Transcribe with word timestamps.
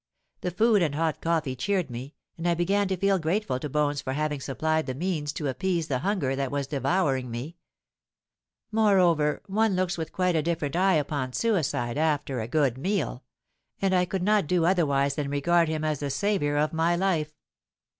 The 0.39 0.49
food 0.49 0.81
and 0.81 0.95
hot 0.95 1.21
coffee 1.21 1.55
cheered 1.55 1.91
me; 1.91 2.15
and 2.35 2.47
I 2.47 2.55
began 2.55 2.87
to 2.87 2.97
feel 2.97 3.19
grateful 3.19 3.59
to 3.59 3.69
Bones 3.69 4.01
for 4.01 4.13
having 4.13 4.39
supplied 4.41 4.87
the 4.87 4.95
means 4.95 5.31
to 5.33 5.47
appease 5.47 5.89
the 5.89 5.99
hunger 5.99 6.35
that 6.35 6.49
was 6.49 6.65
devouring 6.65 7.29
me. 7.29 7.57
Moreover, 8.71 9.43
one 9.45 9.75
looks 9.75 9.99
with 9.99 10.11
quite 10.11 10.35
a 10.35 10.41
different 10.41 10.75
eye 10.75 10.95
upon 10.95 11.33
suicide 11.33 11.99
after 11.99 12.41
a 12.41 12.47
good 12.47 12.79
meal; 12.79 13.23
and 13.79 13.93
I 13.93 14.05
could 14.05 14.23
not 14.23 14.47
do 14.47 14.65
otherwise 14.65 15.13
than 15.13 15.29
regard 15.29 15.69
him 15.69 15.83
as 15.83 15.99
the 15.99 16.09
saviour 16.09 16.57
of 16.57 16.73
my 16.73 16.95
life. 16.95 17.35